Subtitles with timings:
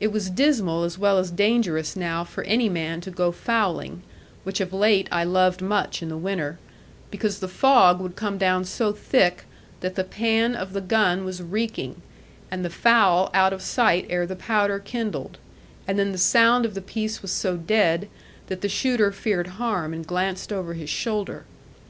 [0.00, 4.02] It was dismal as well as dangerous now for any man to go fowling
[4.42, 6.58] (which of late I loved much in the winter)
[7.10, 9.44] because the fog would come down so thick
[9.80, 12.00] that the pan of the gun was reeking,
[12.50, 15.36] and the fowl out of sight ere the powder kindled,
[15.86, 18.08] and then the sound of the piece was so dead,
[18.46, 21.44] that the shooter feared harm, and glanced over his shoulder.